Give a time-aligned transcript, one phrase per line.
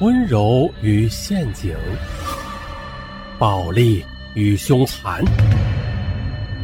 [0.00, 1.76] 温柔与陷阱，
[3.36, 4.04] 暴力
[4.36, 5.24] 与凶残，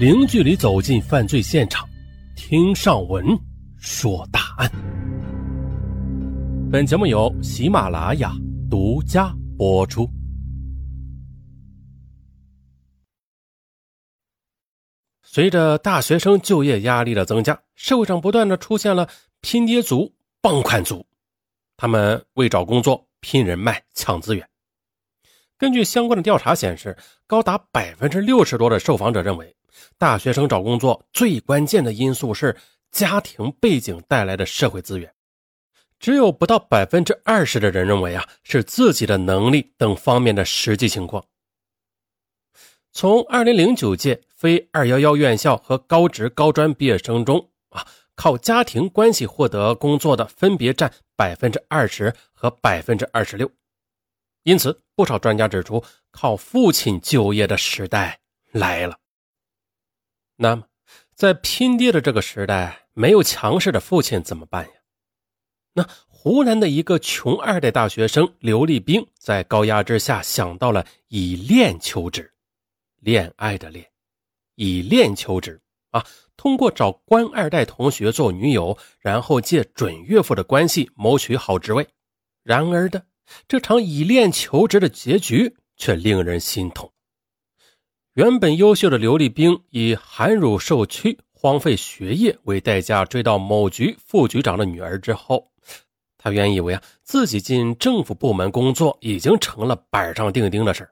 [0.00, 1.88] 零距离走进犯罪现场，
[2.34, 3.24] 听上文
[3.78, 4.68] 说大案。
[6.72, 8.32] 本节目由喜马拉雅
[8.68, 10.10] 独家播出。
[15.22, 19.08] 随着大学生就业压力的增加，社会上不断的出现了
[19.40, 21.06] 拼爹族、傍款族，
[21.76, 23.06] 他们为找工作。
[23.20, 24.48] 拼人脉、抢资源。
[25.56, 29.54] 根据相关的调查显示，高达百分之六十多的受访者认为，
[29.98, 32.56] 大学生找工作最关键的因素是
[32.90, 35.12] 家庭背景带来的社会资源。
[35.98, 41.24] 只有不到百分之二十的人认为啊，是自己的能力等方面的实际情况。
[42.90, 47.86] 从二零零九届非二幺幺院校和高职高专毕业生中啊。
[48.14, 53.50] 靠家庭关系获得工作的分别占百分之二十和百分之二十六，
[54.42, 58.20] 因此不少专家指出，靠父亲就业的时代
[58.52, 58.98] 来了。
[60.36, 60.66] 那么，
[61.14, 64.72] 在拼爹的这个时代，没有强势的父亲怎么办呀？
[65.72, 72.32] 那湖南的一个穷二代大学生刘立兵，在高压之下想到了以恋求职，
[72.98, 73.86] 恋爱的恋，
[74.56, 75.60] 以恋求职。
[75.90, 81.86] 啊，通过找官二代同学做女友，然后借准岳父的关系谋取好职位。
[82.42, 83.04] 然而的
[83.46, 86.92] 这场以恋求职的结局却令人心痛。
[88.14, 95.50] 原本优秀的刘立兵以含辱受屈、荒废学业为代价追到某局副局长的女儿之后，
[96.18, 100.88] 他原以为啊自己进政府部门工作已经成了板上钉钉的事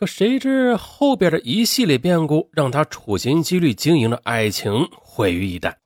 [0.00, 5.76] 可谁知后边的一系列变故，让他处心积虑经营的爱情毁于一旦。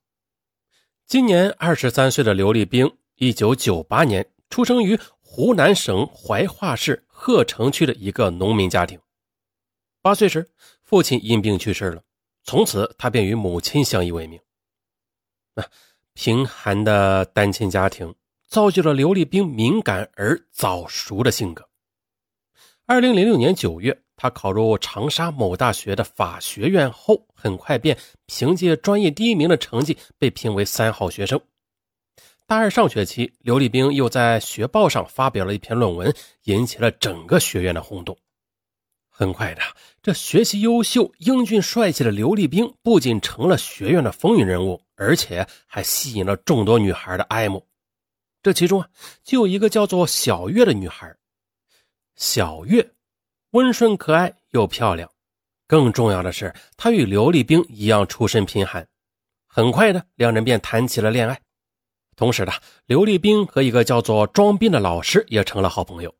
[1.04, 8.96] 今年二十三岁的刘立兵，一九九八年出生于湖南省怀化市鹤城区的一个农民家庭。
[10.00, 10.48] 八岁时，
[10.84, 12.00] 父亲因病去世了，
[12.44, 14.38] 从此他便与母亲相依为命。
[15.56, 15.66] 那
[16.12, 18.14] 贫寒的单亲家庭，
[18.46, 21.68] 造就了刘立兵敏感而早熟的性格。
[22.86, 24.02] 二零零六年九月。
[24.24, 31.38] 他考入长沙某大学的法学院后，很快便凭借专业第一名的成绩被评为三好学生。
[32.46, 36.10] 大二上学期，刘立兵又在学报上发表了一篇论文，
[36.44, 38.16] 引起了整个学院的轰动。
[39.10, 39.60] 很快的，
[40.02, 47.66] 这学习优秀、英俊帅气的刘立兵不仅成了学院的风云人物，而且还吸引了众多女孩的爱慕。
[48.42, 48.88] 这其中啊，
[49.22, 51.14] 就有一个叫做小月的女孩，
[52.16, 52.90] 小月。
[53.54, 55.08] 温顺可爱又漂亮，
[55.68, 58.84] 更重要的是，她与刘立兵一样出身贫寒。
[59.46, 61.40] 很快的，两人便谈起了恋爱。
[62.16, 62.52] 同时的，
[62.86, 66.12] 刘立兵和一个叫做庄斌的老师也成了好朋友。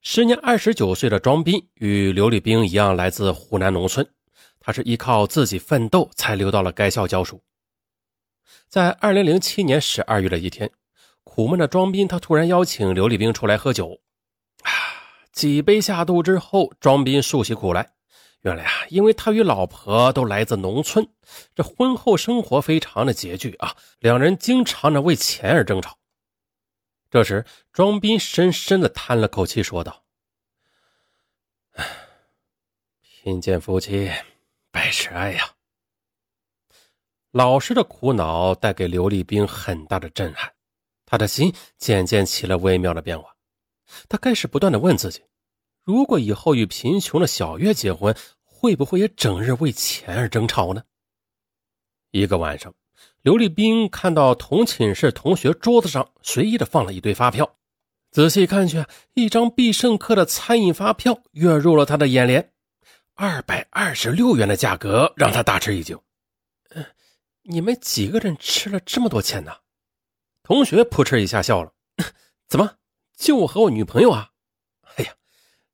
[0.00, 4.06] 时年二十九岁的庄斌与刘立兵一样，来自湖南农村。
[4.58, 7.42] 他是依靠自己奋斗才留到了该校教书。
[8.70, 10.70] 在二零零七年十二月的一天，
[11.24, 14.00] 苦闷的庄斌他突然邀请刘立兵出来喝酒。
[15.34, 17.92] 几杯下肚之后，庄斌诉起苦来。
[18.42, 21.08] 原来啊，因为他与老婆都来自农村，
[21.54, 25.98] 这婚后生活非常的拮据啊，两人经常的为钱而争吵。
[27.10, 30.04] 这时，庄斌深深的叹了口气，说道
[31.72, 31.86] ：“唉，
[33.00, 34.10] 贫贱夫妻
[34.70, 35.52] 百事哀呀。”
[37.32, 40.52] 老师的苦恼带给刘立兵很大的震撼，
[41.06, 43.33] 他的心渐渐起了微妙的变化。
[44.08, 45.22] 他开始不断的问自己：
[45.82, 50.82] 如果以后与贫穷的小月结婚，会不会也整日为钱而争吵呢？
[52.10, 52.72] 一个晚上，
[53.22, 57.56] 刘立兵看到同寝室同学桌子上随意的放了一堆发票，
[58.10, 58.84] 仔细看去，
[59.14, 62.52] 一张必胜客的餐饮发票跃入了他的眼帘，
[63.14, 65.98] 二百二十六元的价格让他大吃一惊。
[66.70, 66.84] 嗯，
[67.42, 69.52] 你们几个人吃了这么多钱呢？
[70.42, 71.72] 同学扑哧一下笑了，
[72.48, 72.76] 怎么？
[73.16, 74.30] 就我和我女朋友啊，
[74.96, 75.14] 哎呀，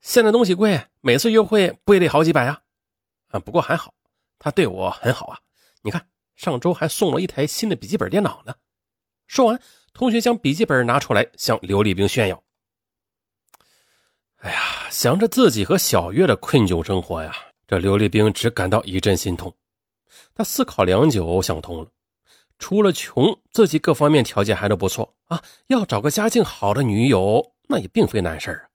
[0.01, 2.63] 现在东西贵，每次约会不也得好几百啊？
[3.29, 3.95] 啊，不过还好，
[4.39, 5.39] 他对我很好啊。
[5.83, 8.55] 你看，上周还送了一台新的笔记本电脑呢。
[9.27, 9.61] 说完，
[9.93, 12.43] 同学将笔记本拿出来向刘立兵炫耀。
[14.37, 17.35] 哎呀，想着自己和小月的困窘生活呀，
[17.67, 19.55] 这刘立兵只感到一阵心痛。
[20.35, 21.91] 他思考良久，想通了。
[22.61, 25.43] 除了穷，自己各方面条件还都不错啊。
[25.67, 28.69] 要找个家境好的女友，那也并非难事啊。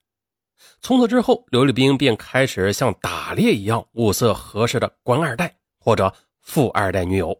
[0.81, 7.39] 从此之后，刘立兵便开始像打猎一样物色合适的官二代或者富二代女友。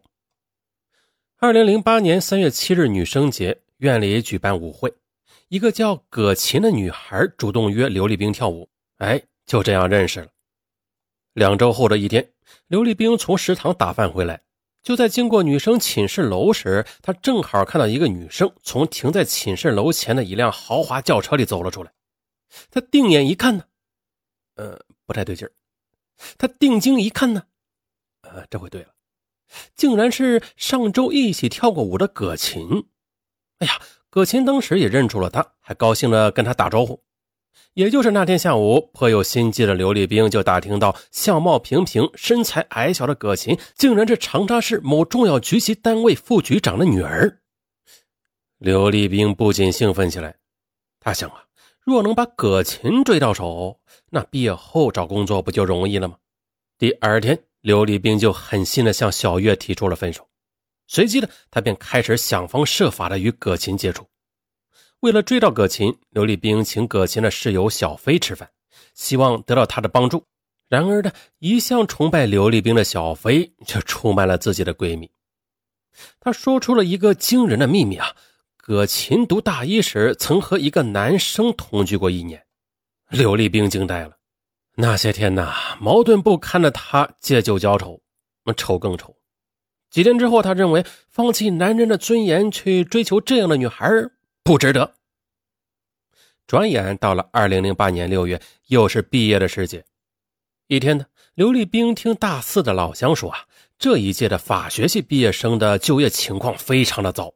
[1.38, 4.90] 二零零八年三月七日女生节，院里举办舞会，
[5.48, 8.68] 一个叫葛琴的女孩主动约刘立兵跳舞，
[8.98, 10.28] 哎，就这样认识了。
[11.34, 12.32] 两周后的一天，
[12.68, 14.40] 刘立兵从食堂打饭回来，
[14.86, 21.92] 就在经过女生寝室楼时，他正好看到一个女生从停在寝室楼前的一辆豪华轿车里走了出来。
[22.70, 23.64] 他定眼一看呢，
[24.54, 25.50] 呃，不太对劲儿。
[26.38, 27.42] 他定睛一看呢，
[28.20, 28.90] 呃，这回对了，
[29.74, 32.86] 竟然是上周一起跳过舞的葛琴。
[33.58, 33.82] 哎呀！
[34.08, 37.02] 葛琴当时也认出了他，还高兴的跟他打招呼。
[37.74, 47.40] 也就是那天下午，颇有心机的刘立兵就打听到，相貌平平、身材矮小的葛琴，竟然是长沙市某重要局级单位副局长的女儿。
[48.58, 50.36] 刘立兵不禁兴奋起来，
[51.00, 51.44] 他想啊，
[51.84, 53.78] 若能把葛琴追到手，
[54.10, 56.16] 那毕业后找工作不就容易了吗？
[56.78, 60.26] 第二天，刘立兵就狠心的向小月提出了分手。
[60.86, 64.06] 随即呢，他便开始想方设法的与葛琴接触。
[65.00, 68.50] 为了追到葛琴，刘立兵请葛琴的室友小飞吃饭，
[68.94, 70.24] 希望得到他的帮助。
[70.68, 75.10] 然而呢，一向崇拜刘立兵的小飞却出卖了自己的闺蜜。
[76.18, 78.08] 他说出了一个惊人的秘密啊！
[78.56, 82.44] 葛琴读大一时曾和一个男生同居过一年。
[83.08, 84.16] 刘立兵惊呆了。
[84.74, 88.00] 那些天呐，矛盾不堪的他借酒浇愁，
[88.44, 89.16] 那愁更愁。
[89.88, 93.88] 几天之后，他认为放弃男人的尊严去追求这样的女孩
[94.46, 94.94] 不值得。
[96.46, 99.84] 转眼到了二零零八年六月，又是毕业的时节。
[100.68, 101.04] 一天呢，
[101.34, 103.40] 刘立兵听大四的老乡说啊，
[103.76, 107.34] 这一届的法学系毕业生的就业情况非常的糟，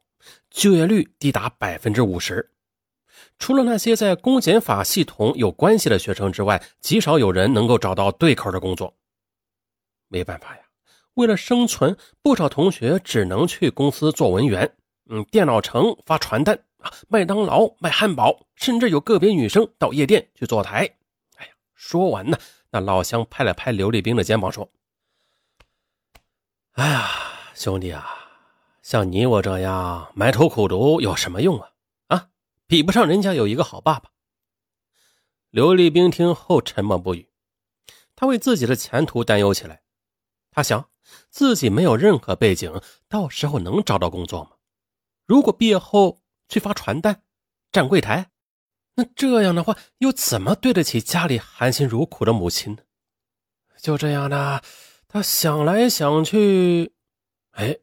[0.49, 2.49] 就业率低达百分之五十。
[3.37, 8.95] 除了那些在公检法系统有关系的学生之外，极少有人能够找到对口的工作。
[10.07, 10.61] 没办法呀。
[11.15, 14.73] 为了生存，不少同学只能去公司做文员，
[15.13, 20.89] 嗯，电脑城发传单啊，麦当劳卖汉堡，甚至有个别女生到夜店去坐台。
[21.35, 24.71] 哎呀，说完呢，那老乡拍了拍刘立兵的肩膀说
[26.79, 27.09] ：“哎呀，
[27.53, 28.07] 兄弟啊，
[28.81, 31.73] 像你我这样埋头苦读有什么用啊？
[32.07, 32.29] 啊，
[32.65, 34.11] 比不上人家有一个好爸爸。”
[35.51, 37.27] 刘立兵听后沉默不语，
[38.15, 39.81] 他为自己的前途担忧起来，
[40.51, 40.87] 他想。
[41.29, 42.79] 自己没有任何背景，
[43.09, 44.51] 到时候能找到工作吗？
[45.31, 47.23] 如果毕业后去发传单、
[47.71, 48.31] 站柜台，
[48.95, 52.81] 那这样的话又怎么对得起家里含辛茹苦的母亲呢？
[53.81, 54.59] 就这样呢，
[55.07, 56.91] 他想来想去，
[57.51, 57.77] 哎，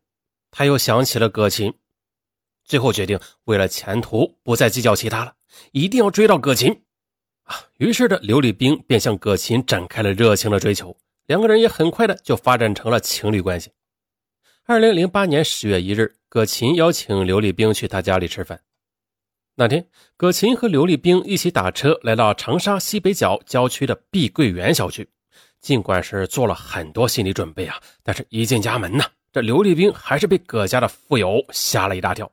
[0.51, 1.73] 他又想起了葛琴，
[2.67, 5.35] 最后决定为了前途不再计较其他了，
[5.73, 6.85] 一定要追到葛琴
[7.45, 7.65] 啊！
[7.79, 10.95] 于是的刘立兵便向葛琴展开了热情的追求。
[11.25, 13.73] 两个人也很快的就发展成了情侣关系。
[14.71, 18.61] 二零零八年十月一日，葛琴邀请刘立兵去他家里吃饭。
[19.55, 25.09] 那天，葛琴和刘立兵一起打车来到长沙西北角郊区的碧桂园小区。
[25.63, 32.31] 尽管是做了很多心理准备啊，但是一进家门呢，这刘立兵还是被葛家的富有吓了一大跳。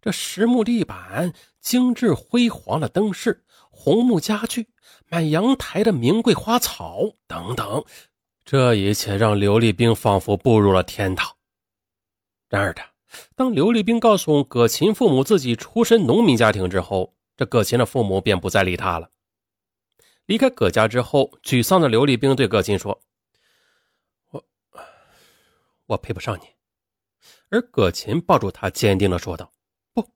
[0.00, 4.68] 这实木地板、精致辉煌的灯饰、红木家具。
[5.08, 7.84] 满阳台的名贵花草等等，
[8.44, 11.36] 这一切让刘立兵仿佛步入了天堂。
[12.48, 12.90] 然而，他
[13.34, 19.10] 当刘立兵告诉葛琴父母自己出身农民家庭之后，这葛琴的父母便不再理他了。
[20.26, 23.00] 离开葛家之后，沮丧的刘立兵对葛琴说
[24.30, 24.44] ：“我，
[25.86, 26.42] 我配不上你。”
[27.48, 29.52] 而葛琴抱住他，坚定的说道
[29.94, 30.08] ：“不，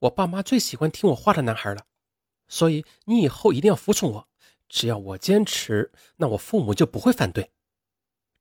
[0.00, 1.84] 我爸妈最喜欢听我话的男孩了，
[2.48, 4.28] 所以你以后一定要服从我。”
[4.68, 7.50] 只要我坚持，那我父母就不会反对。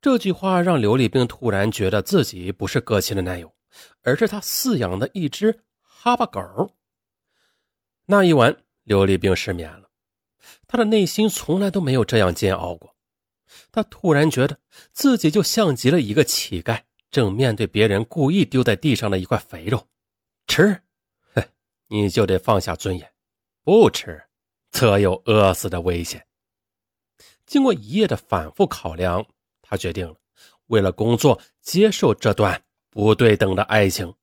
[0.01, 3.53] 这句话让刘立兵突然觉得自己不是葛琴的男友，
[4.01, 6.41] 而是他饲养的一只哈巴狗。
[8.05, 9.89] 那一晚，刘立兵失眠了，
[10.67, 12.95] 他的内心从来都没有这样煎熬过。
[13.71, 14.57] 他突然觉得
[14.91, 16.81] 自己就像极了一个乞丐，
[17.11, 19.87] 正面对别人故意丢在地上的一块肥肉，
[20.47, 20.81] 吃，
[21.35, 21.43] 哼，
[21.87, 23.07] 你就得放下尊严；
[23.63, 24.21] 不吃。
[24.71, 26.25] 则有饿死的危险。
[27.45, 29.27] 经过一夜的反复考量，
[29.71, 30.13] 他决定了，
[30.67, 34.13] 为了工作接受这段不对等的爱情。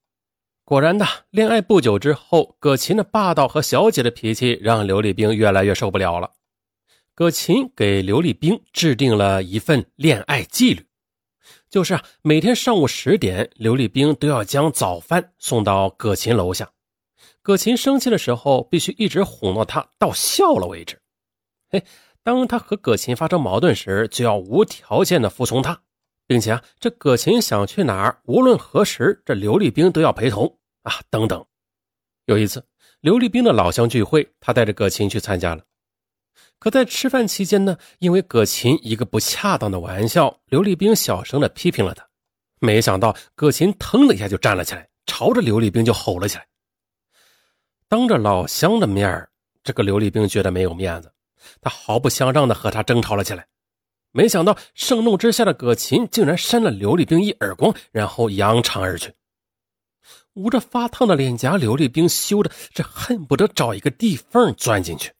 [0.63, 6.31] 果然的，恋爱不久之后，葛琴的霸道和小姐的脾气让刘立兵越来越受不了了。
[7.15, 10.87] 葛琴给刘立兵制定了一份恋爱纪律，
[11.71, 16.71] 就是啊，每天上午十点，刘立兵都要将早饭送到葛琴楼下。
[17.41, 21.01] 葛琴生气的时候，必须一直哄到他到笑了为止。
[21.71, 21.83] 嘿，
[22.23, 25.81] 当他和葛琴发生矛盾时，就要无条件的服从他，
[26.27, 31.01] 并且啊，这葛琴想去哪儿，无论何时，这刘立兵都要陪同啊。
[31.09, 31.45] 等等，
[32.27, 32.65] 有一次，
[33.01, 35.65] 刘立兵的老乡聚会，他带着葛琴去参加了。
[36.59, 42.07] 可在吃饭期间呢，因为葛琴一个不恰当的玩笑，刘立兵小声的批评了他。
[42.61, 46.47] 没想到葛琴腾的一下就站了起来，朝着刘立兵就吼了起来。
[47.89, 49.27] 当着老乡的面
[49.63, 51.13] 这个刘立兵觉得没有面子，
[51.61, 53.47] 他毫不相让的和他争吵了起来。
[54.11, 59.13] 没想到盛怒之下的葛琴竟然扇了刘立兵一耳光，然后扬长而去。
[60.35, 65.13] 捂着发烫的脸颊，刘立兵羞得这恨不得找一个地缝钻进去。